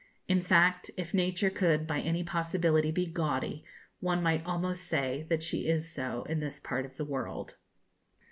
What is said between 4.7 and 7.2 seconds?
say that she is so in this part of the